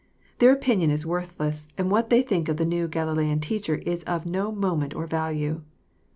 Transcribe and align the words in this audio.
Their 0.39 0.51
opinion 0.51 0.89
is 0.89 1.05
worthless, 1.05 1.67
and 1.77 1.91
what 1.91 2.09
they 2.09 2.23
think 2.23 2.49
of 2.49 2.57
the 2.57 2.65
new 2.65 2.87
Galilean 2.87 3.39
teacher 3.39 3.75
is 3.75 4.01
of 4.05 4.25
no 4.25 4.51
moment 4.51 4.95
or 4.95 5.05
value. 5.05 5.61